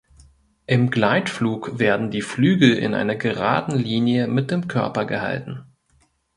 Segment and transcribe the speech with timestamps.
[0.65, 5.63] Im Gleitflug werden die Flügel in einer geraden Linie mit dem Körper gehalten.